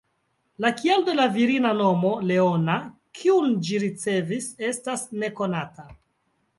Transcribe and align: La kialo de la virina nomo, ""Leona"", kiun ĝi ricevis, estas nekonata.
La 0.63 0.69
kialo 0.79 1.03
de 1.09 1.13
la 1.19 1.27
virina 1.35 1.75
nomo, 1.83 2.15
""Leona"", 2.31 2.79
kiun 3.21 3.55
ĝi 3.69 3.85
ricevis, 3.87 4.53
estas 4.75 5.09
nekonata. 5.25 5.91